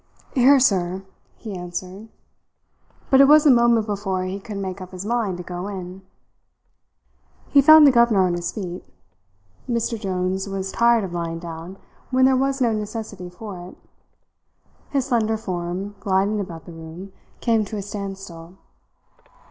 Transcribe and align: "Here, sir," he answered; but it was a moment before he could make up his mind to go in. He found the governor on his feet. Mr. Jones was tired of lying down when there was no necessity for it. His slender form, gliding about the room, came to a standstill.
"Here, 0.33 0.59
sir," 0.59 1.03
he 1.35 1.55
answered; 1.55 2.07
but 3.11 3.21
it 3.21 3.27
was 3.27 3.45
a 3.45 3.51
moment 3.51 3.85
before 3.85 4.23
he 4.23 4.39
could 4.39 4.57
make 4.57 4.81
up 4.81 4.89
his 4.93 5.05
mind 5.05 5.37
to 5.37 5.43
go 5.43 5.67
in. 5.67 6.01
He 7.49 7.61
found 7.61 7.85
the 7.85 7.91
governor 7.91 8.21
on 8.23 8.33
his 8.33 8.51
feet. 8.51 8.83
Mr. 9.69 9.99
Jones 9.99 10.49
was 10.49 10.71
tired 10.71 11.03
of 11.03 11.13
lying 11.13 11.37
down 11.37 11.77
when 12.09 12.25
there 12.25 12.35
was 12.35 12.59
no 12.59 12.73
necessity 12.73 13.29
for 13.29 13.59
it. 13.69 13.77
His 14.89 15.05
slender 15.05 15.37
form, 15.37 15.93
gliding 15.99 16.39
about 16.39 16.65
the 16.65 16.73
room, 16.73 17.13
came 17.39 17.63
to 17.65 17.77
a 17.77 17.83
standstill. 17.83 18.57